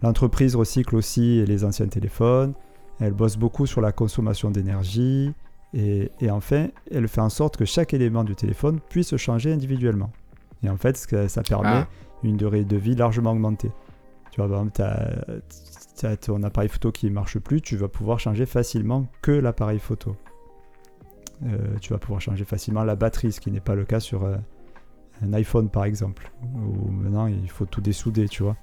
[0.02, 2.54] L'entreprise recycle aussi les anciens téléphones.
[3.00, 5.32] Elle bosse beaucoup sur la consommation d'énergie.
[5.72, 10.12] Et, et enfin, elle fait en sorte que chaque élément du téléphone puisse changer individuellement.
[10.62, 10.96] Et en fait,
[11.28, 11.88] ça permet Ah.
[12.22, 13.72] une durée de vie largement augmentée.
[14.30, 14.72] Tu vois, par exemple,
[15.98, 19.30] tu as, ton appareil photo qui ne marche plus, tu vas pouvoir changer facilement que
[19.32, 20.16] l'appareil photo.
[21.46, 24.24] Euh, tu vas pouvoir changer facilement la batterie, ce qui n'est pas le cas sur
[24.24, 24.36] euh,
[25.22, 28.56] un iPhone par exemple, où maintenant il faut tout dessouder, tu vois.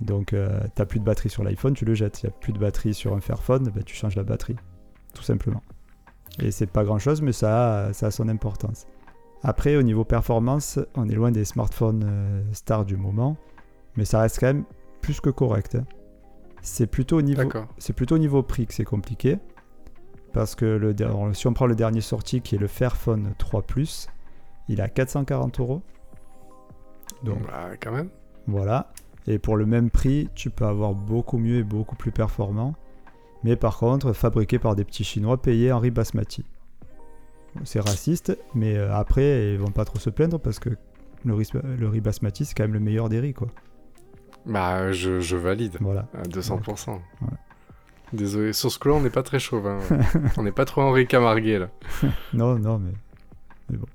[0.00, 2.22] Donc, tu n'as plus de batterie sur l'iPhone, tu le jettes.
[2.22, 4.56] Il n'y a plus de batterie sur un Fairphone, ben, tu changes la batterie,
[5.14, 5.62] tout simplement.
[6.38, 8.86] Et c'est pas grand chose, mais ça a, ça a son importance.
[9.42, 13.36] Après, au niveau performance, on est loin des smartphones euh, stars du moment,
[13.96, 14.64] mais ça reste quand même
[15.00, 15.76] plus que correct.
[15.76, 15.84] hein.
[16.60, 17.68] C'est plutôt au niveau, D'accord.
[17.78, 19.38] c'est plutôt au niveau prix que c'est compliqué.
[20.32, 20.94] Parce que le,
[21.32, 24.08] si on prend le dernier sorti qui est le Fairphone 3 Plus,
[24.68, 25.80] il est à 440 euros.
[27.22, 28.10] Donc Bah, quand même.
[28.46, 28.92] voilà.
[29.28, 32.74] Et pour le même prix, tu peux avoir beaucoup mieux et beaucoup plus performant.
[33.44, 36.44] Mais par contre, fabriqué par des petits Chinois payés en riz basmati.
[37.64, 40.70] C'est raciste, mais euh, après, ils vont pas trop se plaindre parce que
[41.24, 43.48] le riz, le riz basmati, c'est quand même le meilleur des riz, quoi.
[44.44, 45.76] Bah, je, je valide.
[45.80, 46.06] Voilà.
[46.14, 47.00] À 200%.
[47.20, 47.36] Voilà.
[48.12, 49.78] Désolé, sur ce coup-là, on n'est pas très chauvin.
[50.36, 51.70] on n'est pas trop Henri Camarguet, là.
[52.32, 52.92] non, non, mais,
[53.70, 53.86] mais bon.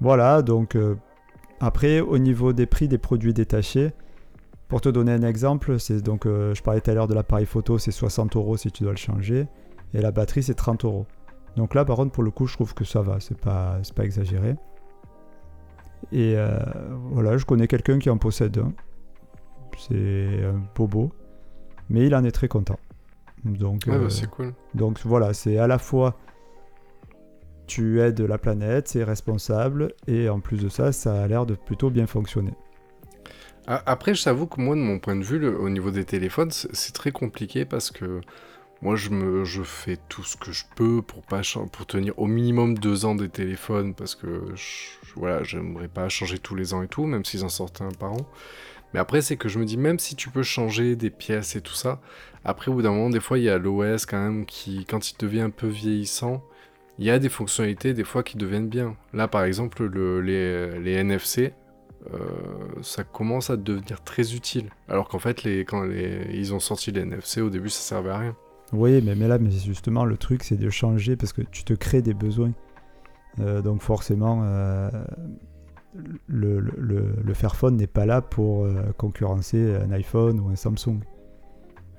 [0.00, 0.94] Voilà, donc euh,
[1.60, 3.92] après, au niveau des prix des produits détachés,
[4.68, 7.46] pour te donner un exemple, c'est donc, euh, je parlais tout à l'heure de l'appareil
[7.46, 9.46] photo, c'est 60 euros si tu dois le changer,
[9.94, 11.06] et la batterie, c'est 30 euros.
[11.56, 14.04] Donc là, par contre, pour le coup, je trouve que ça va, c'est pas, pas
[14.04, 14.56] exagéré.
[16.12, 16.58] Et euh,
[17.10, 18.72] voilà, je connais quelqu'un qui en possède un.
[19.78, 21.12] C'est un bobo,
[21.88, 22.78] mais il en est très content.
[23.44, 24.52] Donc, Ouais, bah, euh, c'est cool.
[24.74, 26.16] donc voilà, c'est à la fois
[27.66, 31.54] tu aides la planète, c'est responsable, et en plus de ça, ça a l'air de
[31.54, 32.54] plutôt bien fonctionner.
[33.70, 36.94] Après, je t'avoue que moi, de mon point de vue, au niveau des téléphones, c'est
[36.94, 38.22] très compliqué parce que
[38.80, 43.04] moi, je, fais tout ce que je peux pour, pas pour tenir au minimum deux
[43.04, 44.42] ans des téléphones parce que
[45.16, 48.14] voilà, j'aimerais pas changer tous les ans et tout, même s'ils en sortent un par
[48.14, 48.26] an.
[48.94, 51.60] Mais après, c'est que je me dis, même si tu peux changer des pièces et
[51.60, 52.00] tout ça,
[52.44, 55.10] après, au bout d'un moment, des fois, il y a l'OS quand même qui, quand
[55.10, 56.42] il devient un peu vieillissant,
[56.98, 58.96] il y a des fonctionnalités des fois qui deviennent bien.
[59.12, 61.52] Là, par exemple, le- les, les NFC,
[62.82, 64.70] ça commence à devenir très utile.
[64.88, 68.10] Alors qu'en fait, les, quand les, ils ont sorti les NFC, au début, ça servait
[68.10, 68.36] à rien.
[68.72, 71.72] Oui, mais, mais là, mais justement, le truc, c'est de changer parce que tu te
[71.74, 72.52] crées des besoins.
[73.40, 74.90] Euh, donc forcément, euh,
[76.26, 80.56] le, le, le- le Fairphone n'est pas là pour euh, concurrencer un iPhone ou un
[80.56, 81.00] Samsung.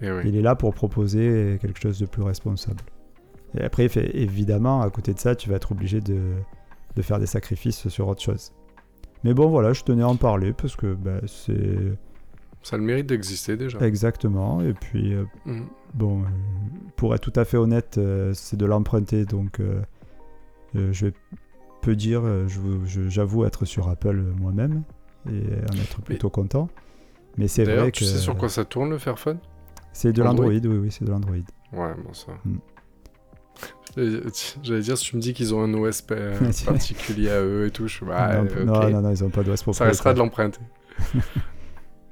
[0.02, 0.22] Et oui.
[0.26, 2.82] Il est là pour proposer quelque chose de plus responsable.
[3.58, 6.34] Et après, évidemment, à côté de ça, tu vas être obligé de,
[6.96, 8.54] de faire des sacrifices sur autre chose.
[9.24, 11.78] Mais bon, voilà, je tenais à en parler parce que bah, c'est
[12.64, 13.80] Ça a le mérite d'exister déjà.
[13.80, 14.62] exactement.
[14.62, 15.62] Et puis, euh, Mm.
[15.94, 16.26] bon, euh,
[16.96, 19.60] pour être tout à fait honnête, euh, c'est de l'emprunter, donc
[20.74, 21.08] je
[21.82, 22.22] peux dire,
[23.08, 24.84] j'avoue être sur Apple moi-même
[25.30, 26.70] et en être plutôt content.
[27.38, 29.38] Mais c'est vrai tu que sais sur quoi ça tourne le Fairphone?
[29.94, 30.46] C'est de Android?
[30.52, 31.36] l'Android, oui, oui, c'est de l'Android.
[31.74, 32.34] Ouais, bon, ça.
[32.46, 32.58] Mm.
[33.98, 34.22] J'allais
[34.64, 36.16] j'allais dire, si tu me dis qu'ils ont un OS pa-
[36.66, 39.30] particulier à eux et tout, je suis bah, non, euh, non, non, non, ils ont
[39.30, 40.14] pas d'OS Ça restera propriétaire.
[40.14, 40.60] de l'emprunter.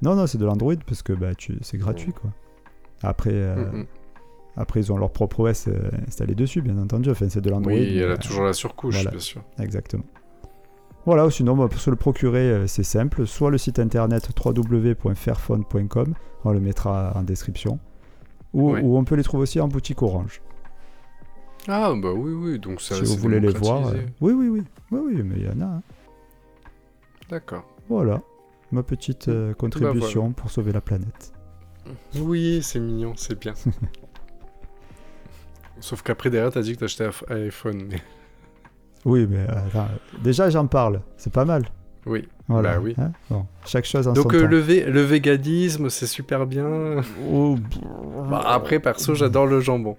[0.02, 1.58] Non, non, c'est de l'Android parce que bah, tu...
[1.60, 2.30] c'est gratuit, quoi.
[3.02, 3.86] Après, euh, Mm, mm.
[4.56, 7.10] après, ils ont leur propre OS euh, installé dessus, bien entendu.
[7.10, 7.72] Enfin, c'est de l'Android.
[7.72, 9.10] Oui, elle euh, a toujours la surcouche, voilà.
[9.10, 9.42] bien sûr.
[9.58, 10.04] Exactement.
[11.04, 13.26] Voilà, ou sinon, bah, pour se le procurer, euh, c'est simple.
[13.26, 17.78] Soit le site internet www.fairphone.com, on le mettra en description.
[18.54, 18.80] Ou, Oui.
[18.82, 20.40] ou on peut les trouver aussi en boutique Orange.
[21.66, 23.88] Ah, bah oui, oui, donc ça si vous voulez les voir.
[23.88, 23.94] euh.
[24.20, 24.62] Oui, oui, oui.
[24.90, 25.64] Oui, oui, mais il y en a.
[25.64, 25.82] hein.
[27.28, 27.64] D'accord.
[27.88, 28.22] Voilà.
[28.72, 30.34] Ma petite euh, contribution voilà.
[30.34, 31.32] pour sauver la planète.
[32.16, 33.54] Oui, c'est mignon, c'est bien.
[35.80, 37.84] Sauf qu'après, derrière, t'as dit que t'achetais un iPhone.
[37.90, 38.02] mais-
[39.04, 39.88] Oui, mais euh, attends,
[40.22, 41.00] déjà j'en parle.
[41.16, 41.64] C'est pas mal.
[42.04, 42.26] Oui.
[42.48, 42.74] Voilà.
[42.74, 42.94] Bah oui.
[42.98, 43.12] hein.
[43.30, 44.48] Bon, chaque chose en Donc, son euh, temps.
[44.48, 47.02] le, vé- le véganisme, c'est super bien.
[47.30, 47.56] Oh,
[48.28, 49.96] Bah, après, perso, j'adore le jambon.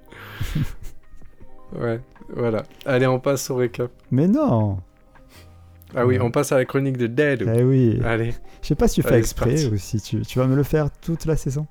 [1.77, 2.63] ouais, voilà.
[2.85, 3.91] Allez, on passe au récap.
[4.11, 4.79] Mais non
[5.95, 6.23] Ah oui, Ouais.
[6.23, 7.49] on passe à la chronique de Dead.
[7.55, 7.99] Eh oui.
[8.03, 8.33] Allez.
[8.61, 10.63] Je sais pas si tu fais Allez, exprès ou si tu, tu vas me le
[10.63, 11.67] faire toute la saison.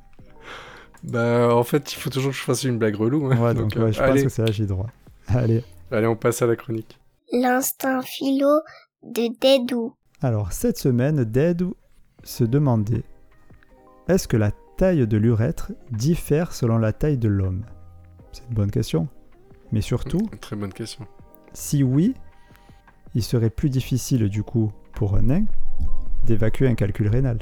[1.05, 3.27] Bah, en fait, il faut toujours que je fasse une blague relou.
[3.31, 3.37] hein.
[3.41, 4.89] Ouais, donc, ouais, je allez, pense que c'est là j'ai droit.
[5.29, 5.63] Allez.
[5.91, 6.99] allez, on passe à la chronique.
[7.33, 8.61] L'instinct philo
[9.05, 9.95] de Dédou.
[10.23, 11.63] Alors, cette semaine, Dead
[12.25, 13.05] se demandait
[14.09, 17.65] est-ce que la taille de l'urètre diffère selon la taille de l'homme?
[18.33, 19.07] C'est une bonne question.
[19.73, 21.07] Mais surtout, Très bonne question.
[21.53, 22.15] si oui,
[23.15, 25.45] il serait plus difficile du coup pour un nain
[26.27, 27.39] d'évacuer un calcul rénal.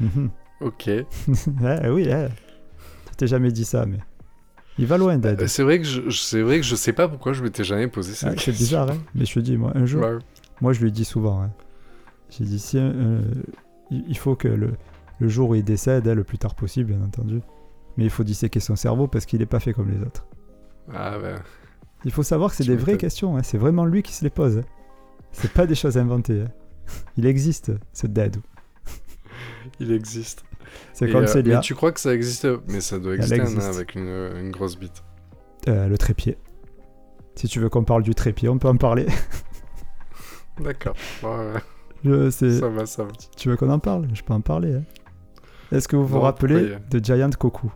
[0.00, 0.30] Mhm.
[0.60, 0.90] Ok.
[1.64, 2.28] Ah oui, ah.
[3.10, 3.98] tu t'es jamais dit ça, mais
[4.78, 5.40] il va loin, Dead.
[5.42, 7.88] Euh, C'est vrai que je, c'est vrai que je sais pas pourquoi je m'étais jamais
[7.88, 8.52] posé cette Ah, c'est question.
[8.64, 10.04] bizarre, hein mais je te dis, moi, un jour.
[10.60, 11.42] Moi, je lui dis souvent.
[11.42, 11.50] hein.
[12.30, 13.20] J'ai dit, si, euh,
[13.90, 14.72] il il faut que le,
[15.18, 17.40] le jour où il décède, hein, le plus tard possible, bien entendu,
[17.96, 20.26] mais il faut disséquer son cerveau parce qu'il n'est pas fait comme les autres.
[20.92, 21.40] Ah ben.
[22.04, 23.36] Il faut savoir que c'est des vraies questions.
[23.36, 23.42] hein.
[23.42, 24.58] C'est vraiment lui qui se les pose.
[24.58, 24.64] hein.
[25.30, 26.42] C'est pas des choses inventées.
[26.42, 26.50] hein.
[27.16, 28.36] Il existe, ce dad.
[29.80, 30.44] Il existe.
[30.92, 32.46] C'est comme euh, Mais tu crois que ça existe?
[32.68, 33.62] Mais ça doit exister un existe.
[33.68, 35.02] avec une, une grosse bite.
[35.68, 36.36] euh, le trépied.
[37.34, 39.06] Si tu veux qu'on parle du trépied, on peut en parler.
[40.60, 40.94] D'accord.
[41.22, 41.60] Ouais, ouais.
[42.04, 43.10] Je- c'est- ça va, ça va.
[43.36, 44.08] Tu veux qu'on en parle?
[44.12, 44.74] Je peux en parler.
[44.74, 44.84] hein.
[45.70, 47.70] Est-ce que vous vous Non, rappelez de Giant Koku?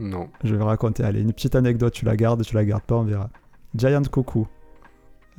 [0.00, 0.28] Non.
[0.42, 1.04] Je vais raconter.
[1.04, 3.30] Allez, une petite anecdote, tu la gardes, tu la gardes pas, on verra.
[3.76, 4.02] Giant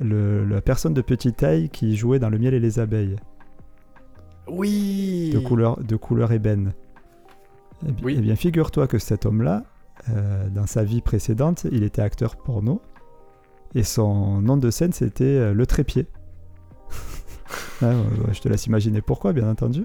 [0.00, 3.16] le- la personne de petite taille qui jouait dans Le miel et les abeilles,
[4.48, 6.72] Oui de couleur, de couleur ébène.
[7.86, 8.14] Eh bi- Oui.
[8.18, 9.64] eh bien, figure-toi que cet homme-là,
[10.08, 12.80] euh, dans sa vie précédente, il était acteur porno.
[13.74, 16.06] Et son nom de scène, c'était euh, Le Trépied.
[17.82, 19.84] Ouais, ouais, je te laisse imaginer pourquoi, bien entendu.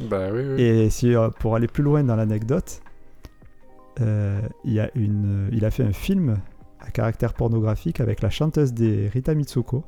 [0.00, 0.60] Bah oui, oui.
[0.62, 2.82] Et si, euh, pour aller plus loin dans l'anecdote,
[4.00, 6.36] il, a une, il a fait un film
[6.80, 9.84] à caractère pornographique avec la chanteuse des Rita Mitsuko,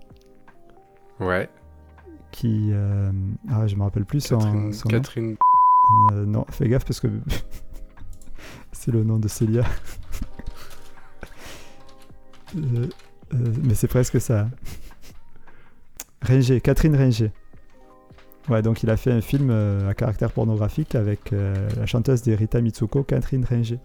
[1.21, 1.49] Ouais.
[2.31, 2.71] qui...
[2.73, 3.11] euh,
[3.51, 4.73] ah, je me rappelle plus son, Catherine...
[4.73, 4.95] son nom.
[4.99, 5.37] Catherine...
[6.13, 7.09] Euh, non, fais gaffe parce que
[8.73, 9.65] c'est le nom de Célia.
[12.57, 12.87] Euh,
[13.35, 14.49] euh, mais c'est presque ça.
[16.23, 17.33] Ringer, Catherine Ringer.
[18.49, 22.23] Ouais, donc il a fait un film euh, à caractère pornographique avec euh, la chanteuse
[22.23, 23.81] des Rita Mitsuko, Catherine Ringer.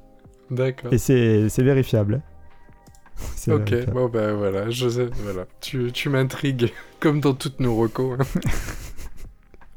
[0.52, 0.94] D'accord.
[0.94, 2.22] Et c'est c'est vérifiable.
[3.36, 3.94] C'est Ok, vérifiable.
[3.94, 5.46] bon bah voilà, je sais, voilà.
[5.60, 8.18] Tu, tu m'intrigues, comme dans toutes nos recos.
[8.20, 8.26] hein.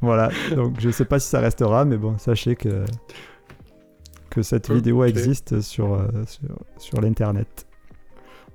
[0.01, 2.85] Voilà, donc je sais pas si ça restera, mais bon, sachez que,
[4.31, 7.67] que cette vidéo existe sur, euh, sur, sur l'internet.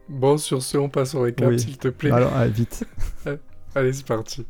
[0.10, 1.60] Bon, sur ce, on passe au récap, Oui.
[1.60, 2.12] s'il te plaît.
[2.12, 2.86] Alors, ah, vite.
[3.76, 4.46] Allez, c'est parti.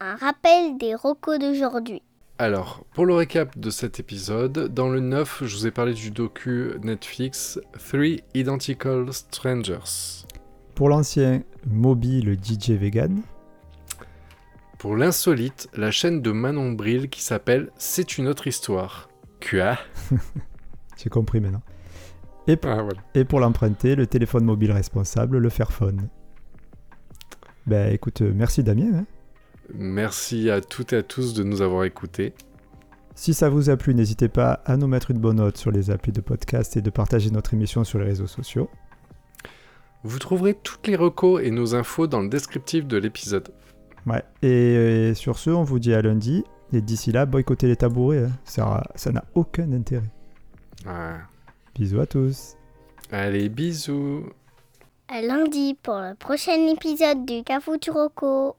[0.00, 2.02] Un rappel des rocos d'aujourd'hui.
[2.38, 6.10] Alors, pour le récap de cet épisode, dans le 9, je vous ai parlé du
[6.10, 10.24] docu Netflix Three Identical Strangers.
[10.74, 13.20] Pour l'ancien Moby, le DJ vegan,
[14.78, 19.08] Pour l'insolite, la chaîne de Manon Bril qui s'appelle C'est une autre histoire.
[19.48, 19.78] Quoi?
[20.96, 21.62] J'ai compris maintenant.
[22.48, 23.00] Et pour, Ah voilà.
[23.14, 26.08] et pour l'emprunter, le téléphone mobile responsable, le Fairphone.
[27.66, 28.90] Ben écoute, euh, merci Damien.
[28.94, 29.04] hein.
[29.74, 32.34] Merci à toutes et à tous de nous avoir écoutés.
[33.14, 35.90] Si ça vous a plu, n'hésitez pas à nous mettre une bonne note sur les
[35.90, 38.70] applis de podcast et de partager notre émission sur les réseaux sociaux.
[40.02, 43.50] Vous trouverez toutes les recos et nos infos dans le descriptif de l'épisode.
[44.06, 44.22] Ouais.
[44.42, 46.44] Et, euh, sur ce, on vous dit à lundi.
[46.72, 48.24] Et d'ici là, boycottez les tabourets.
[48.24, 48.32] hein.
[48.44, 50.10] Ça ça n'a aucun intérêt.
[50.86, 51.18] Ah.
[51.74, 52.56] Bisous à tous.
[53.10, 54.24] Allez, bisous
[55.08, 58.56] À lundi pour le prochain épisode du Cafou Roco.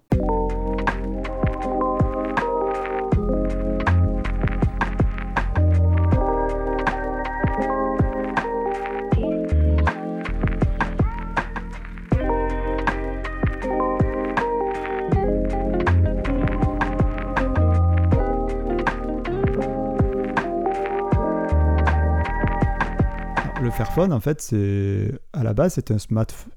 [23.75, 26.53] Fairphone, en fait, c'est à la base, c'est un smartphone.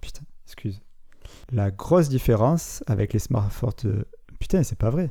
[0.00, 0.80] Putain, excuse.
[1.52, 3.72] La grosse différence avec les smartphones.
[3.84, 4.04] euh,
[4.40, 5.10] Putain, c'est pas vrai.